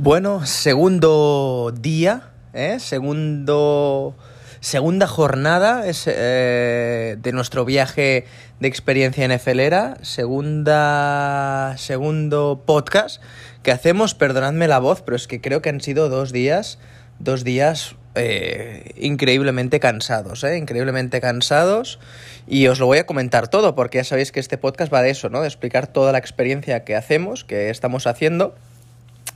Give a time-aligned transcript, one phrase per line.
[0.00, 2.78] Bueno, segundo día, ¿eh?
[2.78, 4.16] segundo,
[4.60, 8.24] segunda jornada eh, de nuestro viaje
[8.60, 13.20] de experiencia NFLera, segunda, segundo podcast
[13.64, 16.78] que hacemos, perdonadme la voz, pero es que creo que han sido dos días,
[17.18, 20.58] dos días eh, increíblemente cansados, ¿eh?
[20.58, 21.98] increíblemente cansados
[22.46, 25.10] y os lo voy a comentar todo porque ya sabéis que este podcast va de
[25.10, 25.40] eso, ¿no?
[25.40, 28.54] de explicar toda la experiencia que hacemos, que estamos haciendo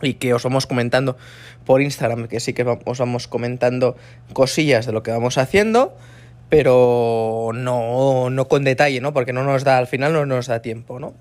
[0.03, 1.17] y que os vamos comentando
[1.65, 3.97] por Instagram, que sí que os vamos comentando
[4.33, 5.97] cosillas de lo que vamos haciendo,
[6.49, 9.13] pero no, no con detalle, ¿no?
[9.13, 11.15] Porque no nos da, al final no nos da tiempo, ¿no?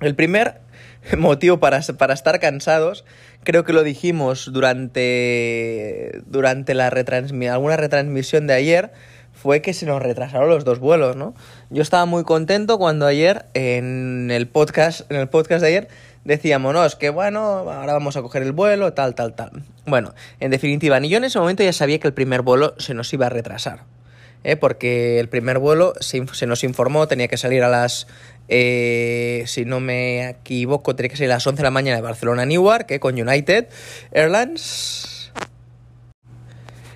[0.00, 0.60] El primer
[1.18, 3.04] motivo para, para estar cansados,
[3.44, 8.92] creo que lo dijimos durante, durante la alguna retransmisión de ayer,
[9.32, 11.34] fue que se nos retrasaron los dos vuelos, ¿no?
[11.70, 15.88] Yo estaba muy contento cuando ayer en el podcast, en el podcast de ayer,
[16.24, 19.62] decíamos, que bueno, ahora vamos a coger el vuelo, tal, tal, tal.
[19.86, 22.94] Bueno, en definitiva, ni yo en ese momento ya sabía que el primer vuelo se
[22.94, 23.80] nos iba a retrasar.
[24.44, 24.56] ¿eh?
[24.56, 28.06] Porque el primer vuelo se, nos informó, tenía que salir a las,
[28.48, 32.02] eh, si no me equivoco, tenía que salir a las 11 de la mañana de
[32.02, 33.00] Barcelona a Newark, ¿eh?
[33.00, 33.68] con United
[34.12, 35.32] Airlines.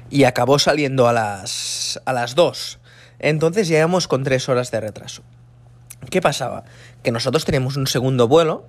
[0.09, 2.79] Y acabó saliendo a las, a las 2.
[3.19, 5.23] Entonces llegamos con 3 horas de retraso.
[6.11, 6.65] ¿Qué pasaba?
[7.03, 8.67] Que nosotros teníamos un segundo vuelo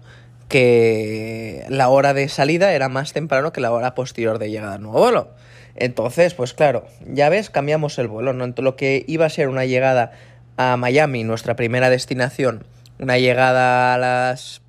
[0.47, 4.81] que la hora de salida era más temprano que la hora posterior de llegada al
[4.81, 5.29] nuevo vuelo.
[5.75, 8.47] Entonces, pues claro, ya ves, cambiamos el vuelo, ¿no?
[8.57, 10.11] Lo que iba a ser una llegada
[10.57, 12.65] a Miami, nuestra primera destinación,
[12.99, 14.61] una llegada a las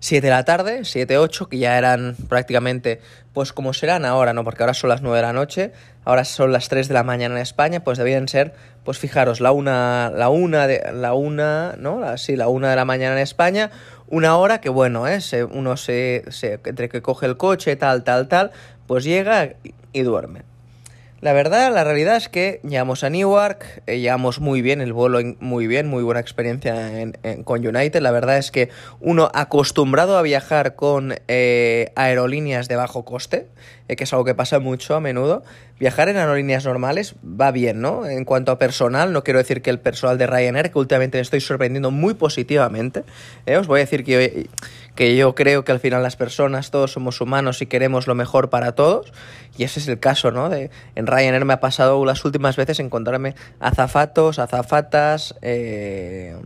[0.00, 3.00] 7 de la tarde, 7, 8, que ya eran prácticamente,
[3.32, 4.44] pues como serán ahora, ¿no?
[4.44, 5.72] Porque ahora son las 9 de la noche,
[6.04, 9.52] ahora son las 3 de la mañana en España, pues debían ser, pues fijaros, la
[9.52, 12.16] una, la una de, la una, ¿no?
[12.16, 13.70] Sí, la una de la mañana en España,
[14.10, 15.20] una hora que bueno, ¿eh?
[15.52, 18.50] uno se, se, entre que coge el coche, tal, tal, tal,
[18.86, 19.54] pues llega
[19.92, 20.49] y duerme.
[21.20, 25.20] La verdad, la realidad es que llegamos a Newark, eh, llegamos muy bien, el vuelo
[25.38, 27.12] muy bien, muy buena experiencia en,
[27.44, 28.00] con United.
[28.00, 28.70] La verdad es que
[29.00, 33.48] uno acostumbrado a viajar con eh, aerolíneas de bajo coste,
[33.88, 35.42] eh, que es algo que pasa mucho a menudo,
[35.78, 38.06] viajar en aerolíneas normales va bien, ¿no?
[38.06, 41.22] En cuanto a personal, no quiero decir que el personal de Ryanair, que últimamente me
[41.22, 43.04] estoy sorprendiendo muy positivamente,
[43.58, 44.48] os voy a decir que
[45.00, 48.50] que yo creo que al final las personas, todos somos humanos y queremos lo mejor
[48.50, 49.14] para todos,
[49.56, 50.50] y ese es el caso, ¿no?
[50.50, 56.36] De, en Ryanair me ha pasado las últimas veces encontrarme azafatos, azafatas, eh,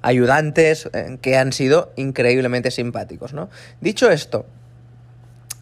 [0.00, 3.50] ayudantes, eh, que han sido increíblemente simpáticos, ¿no?
[3.82, 4.46] Dicho esto,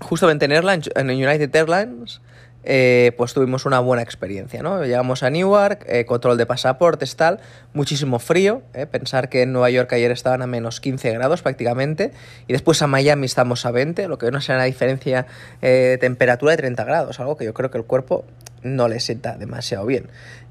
[0.01, 2.21] justamente en, Airlines, en United Airlines
[2.69, 4.83] eh, pues tuvimos una buena experiencia, ¿no?
[4.83, 7.39] Llegamos a Newark, eh, control de pasaportes, tal,
[7.75, 8.87] muchísimo frío, ¿eh?
[8.87, 12.11] pensar que en Nueva York ayer estaban a menos 15 grados prácticamente,
[12.49, 15.29] y después a Miami estamos a 20, lo que no será una diferencia
[15.61, 18.25] de temperatura de 30 grados, algo que yo creo que el cuerpo
[18.63, 20.09] no le sienta demasiado bien.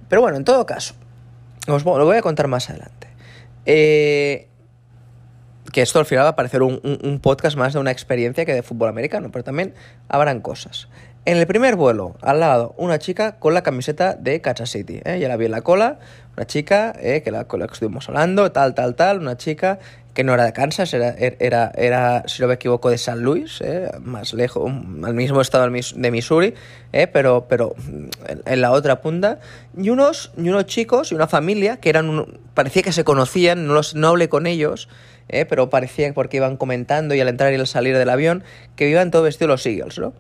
[0.07, 0.95] Pero bueno, en todo caso,
[1.67, 3.09] os lo voy a contar más adelante.
[3.65, 4.47] que
[5.73, 8.63] esto al final va a parecer un, un, podcast más de una experiencia que de
[8.63, 9.73] fútbol americano, pero también
[10.07, 10.87] habrán cosas.
[11.27, 15.01] En el primer vuelo, al lado, una chica con la camiseta de Kansas City.
[15.05, 15.17] ¿eh?
[15.19, 15.97] Ya la vi en la cola,
[16.37, 19.79] una chica eh, que la, con la que estuvimos hablando, tal, tal, tal, una chica
[20.13, 23.21] que no era de Kansas, era, er, era, era si no me equivoco, de San
[23.21, 23.89] Luis, ¿eh?
[24.01, 24.71] más lejos,
[25.03, 26.53] al mismo estado de Missouri,
[26.93, 27.07] ¿eh?
[27.07, 27.73] pero, pero
[28.45, 29.39] en la otra punta.
[29.75, 33.73] Y unos, y unos chicos y una familia que eran, parecía que se conocían, no,
[33.73, 34.89] los, no hablé con ellos,
[35.27, 35.45] ¿eh?
[35.45, 38.43] pero parecía porque iban comentando y al entrar y al salir del avión,
[38.75, 40.13] que iban todo vestidos los Eagles, ¿no?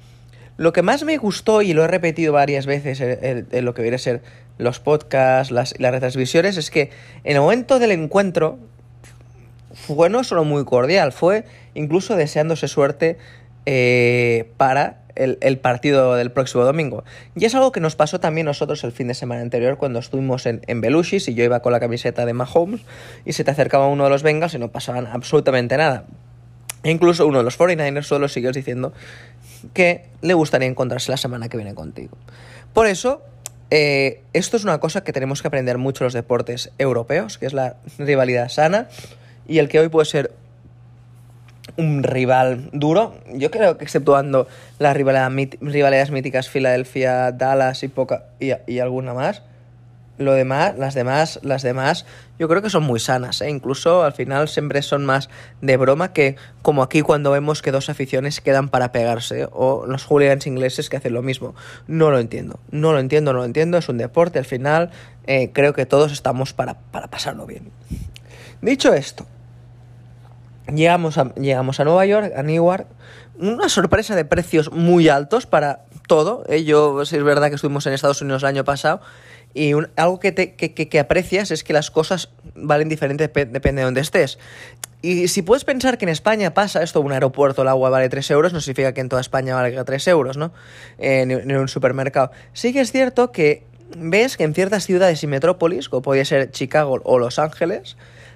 [0.57, 3.95] Lo que más me gustó, y lo he repetido varias veces en, lo que viene
[3.95, 4.21] a ser
[4.57, 6.91] los podcasts, las, las retransmisiones, es que
[7.23, 8.57] en el momento del encuentro
[9.73, 11.43] fue no solo muy cordial, fue
[11.73, 13.17] incluso deseándose suerte
[13.65, 17.03] eh, para el, partido del próximo domingo.
[17.35, 20.45] Y es algo que nos pasó también nosotros el fin de semana anterior cuando estuvimos
[20.45, 22.81] en, en Belushis y yo iba con la camiseta de Mahomes
[23.25, 26.05] y se te acercaba uno de los Bengals y no pasaban absolutamente nada.
[26.83, 28.93] E incluso uno de los 49ers solo siguió diciendo
[29.73, 32.17] que le gustaría encontrarse la semana que viene contigo.
[32.73, 33.21] Por eso,
[33.71, 37.53] eh, esto es una cosa que tenemos que aprender mucho los deportes europeos, que es
[37.53, 38.89] la rivalidad sana,
[39.47, 40.31] y el que hoy puede ser
[41.77, 43.15] un rival duro.
[43.33, 44.47] Yo creo que exceptuando
[44.79, 49.41] las rivalidades míticas Filadelfia, Dallas y, poca, y alguna más,
[50.17, 52.05] lo demás, las demás, las demás,
[52.39, 53.49] yo creo que son muy sanas, ¿eh?
[53.49, 55.29] incluso al final siempre son más
[55.61, 60.05] de broma que como aquí cuando vemos que dos aficiones quedan para pegarse o los
[60.05, 61.55] hooligans ingleses que hacen lo mismo.
[61.87, 64.91] No lo entiendo, no lo entiendo, no lo entiendo, es un deporte, al final
[65.27, 67.71] eh, creo que todos estamos para, para pasarlo bien.
[68.61, 69.25] Dicho esto,
[70.73, 72.87] llegamos llegamos a Nueva York, a Newark,
[73.37, 76.43] una sorpresa de precios muy altos para todo.
[76.47, 76.63] ¿eh?
[76.63, 79.01] Yo, es verdad que estuvimos en Estados Unidos el año pasado
[79.53, 83.85] y algo que, te, que, que, aprecias es que las cosas valen diferente depende de
[83.85, 84.37] dónde estés.
[85.01, 88.31] Y si puedes pensar que en España pasa esto, un aeropuerto el agua vale 3
[88.31, 90.51] euros, no significa que en toda España valga 3 euros, ¿no?
[90.97, 92.31] En, en un supermercado.
[92.53, 93.63] Sí que es cierto que
[93.95, 97.95] ves que en ciertas ciudades y metrópolis, como podría ser Chicago o Los Ángeles,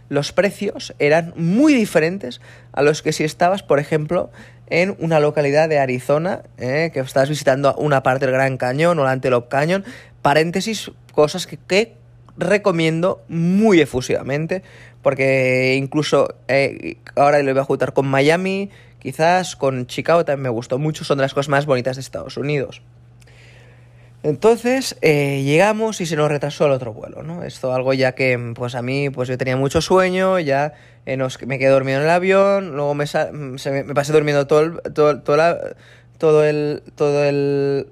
[0.10, 2.42] los precios eran muy diferentes
[2.74, 4.32] a los que si estabas, por ejemplo,
[4.68, 9.04] en una localidad de Arizona, eh, que estás visitando una parte del Gran Cañón o
[9.04, 9.86] la Antelope Canyon,
[10.22, 11.94] paréntesis, cosas que,
[12.38, 14.64] recomiendo muy efusivamente,
[15.02, 18.70] porque incluso eh, ahora lo voy a juntar con Miami,
[19.00, 22.38] quizás con Chicago también me gustó mucho, son de las cosas más bonitas de Estados
[22.38, 22.82] Unidos.
[24.22, 27.44] Entonces eh, llegamos y se nos retrasó el otro vuelo, ¿no?
[27.44, 30.74] Esto algo ya que, pues a mí, pues yo tenía mucho sueño, ya
[31.06, 35.22] eh, me quedé dormido en el avión, luego me, me, pasé durmiendo todo el, todo,
[35.22, 37.88] todo el, todo el,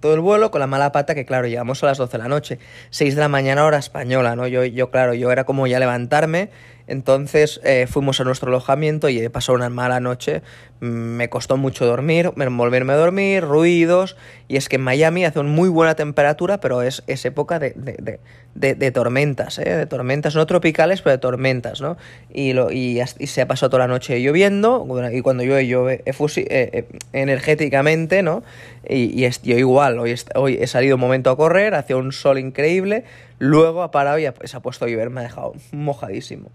[0.00, 2.28] todo el vuelo con la mala pata que claro, llegamos a las 12 de la
[2.28, 2.58] noche,
[2.90, 4.46] 6 de la mañana hora española, ¿no?
[4.46, 6.50] Yo, yo claro, yo era como ya levantarme,
[6.86, 10.42] entonces eh, fuimos a nuestro alojamiento y he pasado una mala noche,
[10.80, 14.16] me costó mucho dormir, volverme a dormir, ruidos,
[14.46, 17.72] y es que en Miami hace una muy buena temperatura, pero es, es época de,
[17.76, 18.20] de,
[18.54, 19.64] de, de tormentas, ¿eh?
[19.64, 21.96] de tormentas no tropicales, pero de tormentas, ¿no?
[22.32, 26.02] Y, lo, y, y se ha pasado toda la noche lloviendo, y cuando llueve, llueve
[26.04, 26.14] eh,
[26.46, 28.44] eh, energéticamente, ¿no?
[28.88, 32.38] Y, y yo igual, hoy, hoy he salido un momento a correr, hacía un sol
[32.38, 33.04] increíble,
[33.38, 36.50] luego ha parado y se ha puesto a llover, me ha dejado mojadísimo.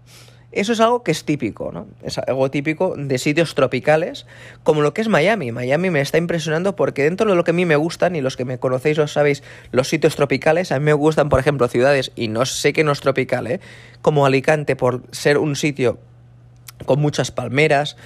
[0.52, 1.86] Eso es algo que es típico, ¿no?
[2.02, 4.26] Es algo típico de sitios tropicales,
[4.62, 5.50] como lo que es Miami.
[5.50, 8.36] Miami me está impresionando porque dentro de lo que a mí me gustan, y los
[8.36, 12.12] que me conocéis lo sabéis, los sitios tropicales, a mí me gustan, por ejemplo, ciudades,
[12.16, 13.60] y no sé que no es tropical, ¿eh?
[14.02, 15.98] Como Alicante, por ser un sitio
[16.84, 17.96] con muchas palmeras,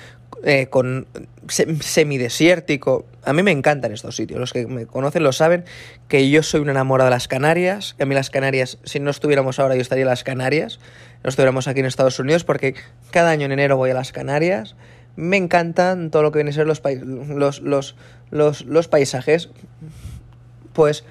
[0.44, 1.06] eh, con
[1.48, 3.06] semidesértico.
[3.24, 4.38] A mí me encantan estos sitios.
[4.38, 5.64] Los que me conocen lo saben
[6.08, 7.94] que yo soy un enamorado de las Canarias.
[7.96, 10.78] Que a mí las Canarias, si no estuviéramos ahora, yo estaría en las Canarias.
[11.22, 12.74] No estuviéramos aquí en Estados Unidos porque
[13.10, 14.76] cada año en enero voy a las Canarias.
[15.16, 17.96] Me encantan todo lo que viene a ser los, los, los,
[18.30, 19.48] los, los paisajes.
[20.72, 21.04] Pues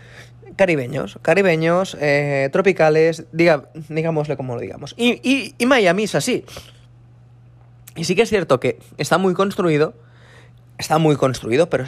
[0.56, 4.94] caribeños, caribeños, eh, tropicales, diga, digámosle como lo digamos.
[4.98, 6.46] Y, y, y Miami es así.
[7.96, 9.94] Y sí que es cierto que está muy construido,
[10.78, 11.86] está muy construido, pero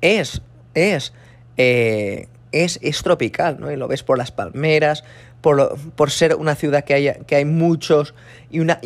[0.00, 0.42] es,
[0.74, 1.12] es,
[1.56, 3.70] eh, es, es, tropical, ¿no?
[3.72, 5.04] Y lo ves por las palmeras,
[5.40, 8.14] por, por ser una ciudad que, haya, que hay muchos,
[8.50, 8.80] y una...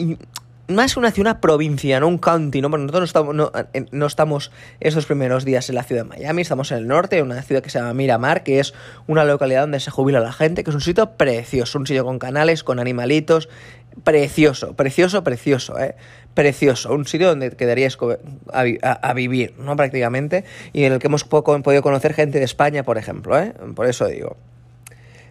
[0.69, 2.69] Más una ciudad, una provincia, no un county, ¿no?
[2.69, 3.52] Porque nosotros no estamos, no,
[3.93, 4.50] no, estamos
[4.81, 7.62] esos primeros días en la ciudad de Miami, estamos en el norte, en una ciudad
[7.62, 8.75] que se llama Miramar, que es
[9.06, 12.19] una localidad donde se jubila la gente, que es un sitio precioso, un sitio con
[12.19, 13.49] canales, con animalitos,
[14.02, 15.94] precioso, precioso, precioso, ¿eh?
[16.37, 17.97] Precioso, un sitio donde quedarías
[18.53, 18.61] a,
[18.93, 19.75] a, vivir, ¿no?
[19.75, 20.44] Prácticamente,
[20.75, 23.55] y en el que hemos podido conocer gente de España, por ejemplo, ¿eh?
[23.75, 24.37] Por eso digo.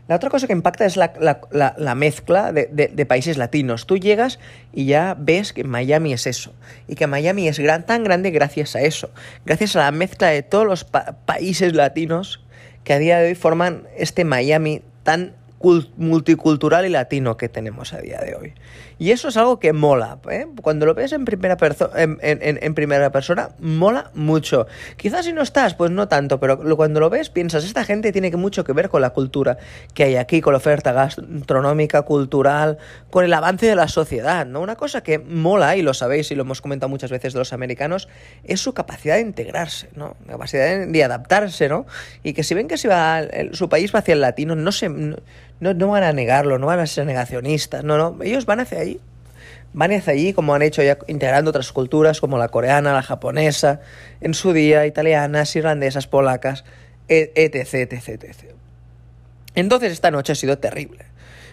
[0.07, 3.85] La otra cosa que impacta es la, la, la, la mezcla de, países latinos.
[3.85, 4.39] Tú llegas
[4.73, 6.53] y ya ves que Miami es eso.
[6.87, 9.11] Y que Miami es tan grande gracias a eso.
[9.45, 12.43] Gracias a la mezcla de todos los pa países latinos
[12.83, 15.33] que a día de hoy forman este Miami tan
[15.97, 18.53] multicultural y latino que tenemos a día de hoy.
[18.97, 20.19] Y eso es algo que mola.
[20.29, 20.47] ¿eh?
[20.61, 21.57] Cuando lo ves en primera,
[21.95, 24.67] en, en, en, persona, mola mucho.
[24.95, 28.31] Quizás si no estás, pues no tanto, pero cuando lo ves piensas, esta gente tiene
[28.35, 29.57] mucho que ver con la cultura
[29.93, 32.77] que hay aquí, con la oferta gastronómica, cultural,
[33.09, 34.45] con el avance de la sociedad.
[34.45, 34.61] ¿no?
[34.61, 37.53] Una cosa que mola, y lo sabéis y lo hemos comentado muchas veces de los
[37.53, 38.07] americanos,
[38.43, 40.15] es su capacidad de integrarse, ¿no?
[40.27, 41.85] capacidad de, adaptarse, ¿no?
[42.23, 44.89] y que si ven que su país va hacia el latino, no se...
[44.89, 45.17] No,
[45.59, 48.79] no, no, van a negarlo, no van a ser negacionistas, no, no, ellos van hacia
[48.79, 48.99] allí.
[49.73, 53.81] Van hacia allí como han hecho ya integrando otras culturas como la coreana, la japonesa,
[54.21, 56.63] en su día, italianas, irlandesas, polacas,
[57.07, 57.93] etc, etc,
[58.23, 58.55] etc.
[59.53, 61.05] Entonces esta noche ha sido terrible.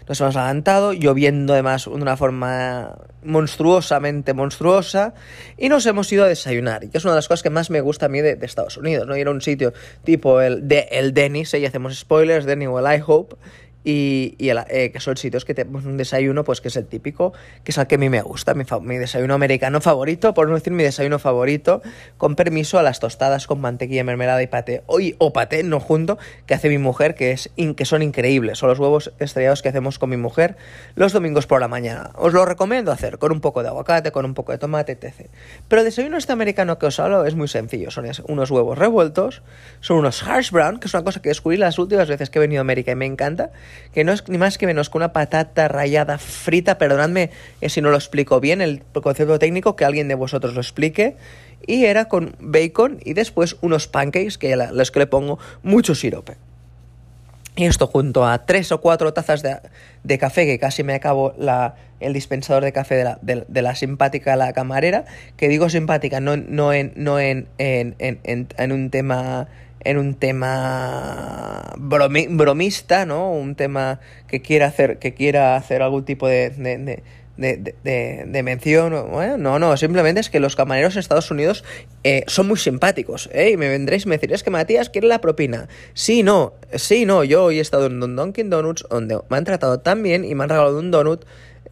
[0.09, 5.14] Nos hemos adelantado, lloviendo además de una forma monstruosamente monstruosa,
[5.56, 7.80] y nos hemos ido a desayunar, que es una de las cosas que más me
[7.80, 9.16] gusta a mí de, Estados Unidos, ¿no?
[9.16, 12.99] Ir a un sitio tipo el, de, el Denny's, y hacemos spoilers, Denny o el
[12.99, 13.37] IHOPE,
[13.84, 16.86] y, y el, eh, que son sitios que tenemos un desayuno, pues que es el
[16.86, 17.32] típico,
[17.64, 20.54] que es el que a mí me gusta, mi, mi, desayuno americano favorito, por no
[20.54, 21.82] decir mi desayuno favorito,
[22.16, 26.18] con permiso a las tostadas con mantequilla, mermelada y paté, o, o paté, no junto,
[26.46, 29.68] que hace mi mujer, que, es in, que son increíbles, son los huevos estrellados que
[29.68, 30.56] hacemos con mi mujer
[30.94, 32.10] los domingos por la mañana.
[32.14, 35.28] Os lo recomiendo hacer, con un poco de aguacate, con un poco de tomate, etc.
[35.68, 39.42] Pero el desayuno este americano que os hablo es muy sencillo, son unos huevos revueltos,
[39.80, 42.40] son unos hash brown, que es una cosa que descubrí las últimas veces que he
[42.40, 43.50] venido a América y me encanta,
[43.92, 47.80] que no es ni más que menos que una patata rallada frita, perdonadme eh, si
[47.80, 51.16] no lo explico bien, el concepto técnico, que alguien de vosotros lo explique,
[51.66, 55.94] y era con bacon y después unos pancakes, que a los que le pongo mucho
[55.94, 56.36] sirope.
[57.54, 61.74] Y esto junto a tres o cuatro tazas de, café, que casi me acabo la,
[62.00, 65.04] el dispensador de café de la, de, la simpática la camarera,
[65.36, 69.48] que digo simpática no, no, en, no en, en, en, en un tema
[69.84, 73.32] en un tema bromista, ¿no?
[73.32, 77.02] Un tema que quiera hacer, que quiera hacer algún tipo de, de,
[77.36, 78.92] de, de, mención.
[79.38, 81.64] no, no, simplemente es que los camareros en Estados Unidos
[82.04, 83.28] eh, son muy simpáticos.
[83.32, 83.50] ¿eh?
[83.50, 85.68] Y me vendréis y me diréis que Matías quiere la propina.
[85.94, 87.24] Sí, no, sí, no.
[87.24, 90.34] Yo hoy he estado en un Dunkin' Donuts donde me han tratado tan bien y
[90.34, 91.24] me han regalado un donut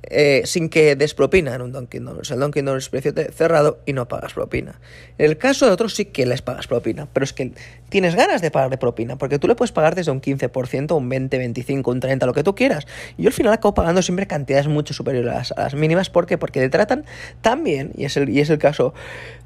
[0.03, 2.31] eh, sin que des propina en un Dunkin' Donuts.
[2.31, 4.81] El Dunkin' Donuts es precio cerrado y no pagas propina.
[5.19, 7.53] En el caso de otros sí que les pagas propina, pero es que
[7.91, 11.39] tienes ganas de pagarle propina, porque tú le puedes pagar desde un 15%, un 20,
[11.39, 12.87] 25, un 30, lo que tú quieras.
[13.19, 16.09] Y yo al final acabo pagando siempre cantidades mucho superiores a las, mínimas.
[16.09, 16.39] ¿Por qué?
[16.39, 17.05] Porque te tratan
[17.43, 18.95] tan bien, y es el, y es el caso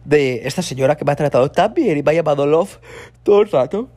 [0.04, 2.78] de esta señora que me ha tratado tan bien y me ha llamado love
[3.22, 3.88] todo el rato.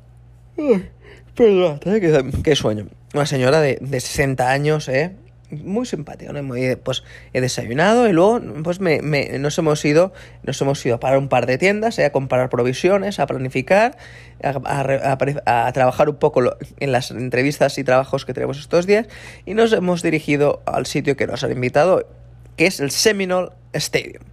[1.36, 2.32] perdón, ¿eh?
[2.44, 2.88] qué, sueño.
[3.14, 5.16] Una señora de, de 60 años, ¿eh?
[5.50, 6.44] Muy simpático, ¿no?
[6.84, 9.00] pues he desayunado y luego pues me,
[9.40, 10.12] nos hemos ido
[10.44, 12.06] nos hemos ido a parar un par de tiendas, ¿eh?
[12.06, 13.98] a comprar provisiones, a planificar,
[14.44, 16.42] a, trabajar un poco
[16.80, 19.08] en las entrevistas y trabajos que tenemos estos días
[19.46, 22.08] y nos hemos dirigido al sitio que nos han invitado,
[22.56, 24.24] que es el Seminole Stadium.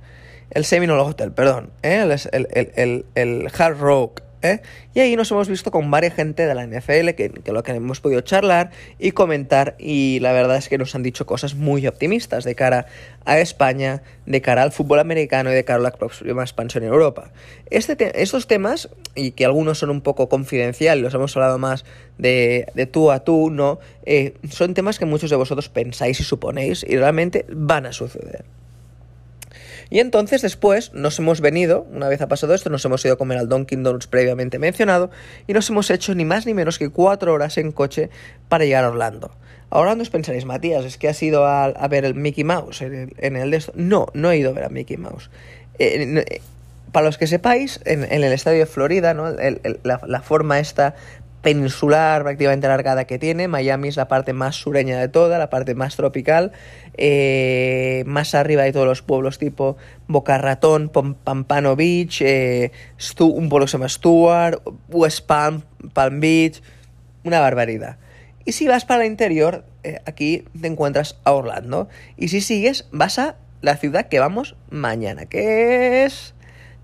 [0.51, 2.03] El Seminole Hotel, perdón, ¿eh?
[2.33, 4.61] el, el, el, el Hard Rock ¿eh?
[4.95, 8.01] Y ahí nos hemos visto con varias gente de la NFL que, lo que hemos
[8.01, 12.45] podido charlar y comentar y la verdad es que nos han dicho cosas muy optimistas
[12.45, 12.87] de cara
[13.25, 16.91] a España, de cara al fútbol americano y de cara a la próxima expansión en
[16.91, 17.33] Europa.
[17.71, 21.85] Este estos temas, y que algunos son un poco confidenciales, los hemos hablado más
[22.19, 23.79] de, de tú a tú, ¿no?
[24.05, 28.45] Eh, son temas que muchos de vosotros pensáis y suponéis y realmente van a suceder.
[29.91, 33.19] Y entonces después nos hemos venido, una vez ha pasado esto, nos hemos ido a
[33.19, 35.11] comer al Dunkin' Donuts previamente mencionado
[35.47, 38.11] y nos hemos hecho ni más ni menos que cuatro horas en coche
[38.49, 39.31] para llegar a Orlando.
[39.71, 43.37] A Orlando os pensaréis, Matías, es que has ido a, ver el Mickey Mouse en
[43.37, 43.73] el, de esto.
[43.75, 45.31] No, no he ido a ver a Mickey Mouse.
[45.79, 46.41] Eh, eh,
[46.93, 49.29] para los que sepáis, en, el estadio de Florida, ¿no?
[49.83, 50.95] la, la, forma esta
[51.45, 53.47] peninsular prácticamente alargada que tiene.
[53.49, 56.53] Miami es la parte más sureña de toda, la parte más tropical.
[56.97, 59.77] Eh, más arriba de todos los pueblos tipo
[60.09, 62.73] Boca Ratón, Pampano Beach, eh,
[63.21, 66.63] un pueblo que se llama Stuart, West Palm, Palm Beach.
[67.25, 67.99] Una barbaridad.
[68.47, 71.89] Y si vas para el interior, eh, aquí te encuentras a Orlando.
[72.17, 76.35] Y si sigues, vas a la ciudad que vamos mañana, que es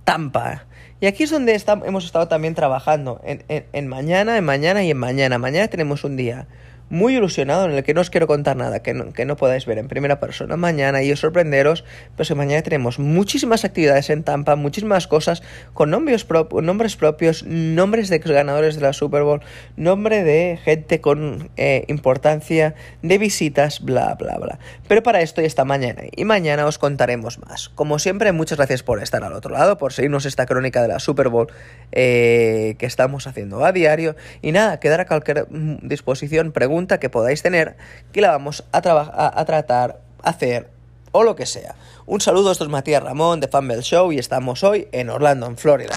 [0.04, 0.66] Tampa.
[1.00, 4.98] Y aquí es donde hemos estado también trabajando, en, en, mañana, en mañana y en
[4.98, 5.38] mañana.
[5.38, 6.46] Mañana tenemos un día
[6.90, 9.64] muy ilusionado en el que no os quiero contar nada que no, que no podáis
[9.64, 11.84] ver en primera persona mañana y os sorprenderos,
[12.16, 15.42] pues que mañana tenemos muchísimas actividades en Tampa, muchísimas cosas
[15.72, 16.26] con nombres,
[16.62, 19.40] nombres propios, nombres de ganadores de la Super Bowl,
[19.76, 24.58] nombre de gente con eh, importancia, de visitas, bla, bla, bla.
[24.88, 27.68] Pero para esto ya está mañana y mañana os contaremos más.
[27.68, 30.98] Como siempre, muchas gracias por estar al otro lado, por seguirnos esta crónica de la
[30.98, 31.46] Super Bowl
[31.92, 37.10] eh, que estamos haciendo a diario y nada, quedar a cualquier mm, disposición, preguntas que
[37.10, 37.76] podáis tener
[38.12, 40.68] que la vamos a, a, a tratar, hacer
[41.12, 41.74] o lo que sea.
[42.06, 45.56] Un saludo, esto es Matías Ramón de Fanbell Show y estamos hoy en Orlando, en
[45.56, 45.94] Florida.